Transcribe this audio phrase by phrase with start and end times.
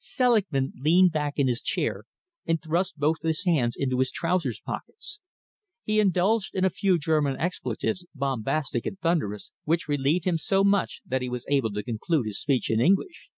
[0.00, 2.04] Selingman leaned back in his chair
[2.46, 5.18] and thrust both hands into his trousers pockets.
[5.82, 11.02] He indulged in a few German expletives, bombastic and thunderous, which relieved him so much
[11.04, 13.28] that he was able to conclude his speech in English.